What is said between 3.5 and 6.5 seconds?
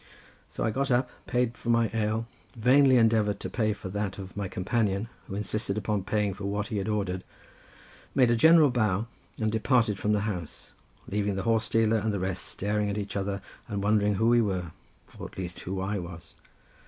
pay for that of my companion, who insisted upon paying for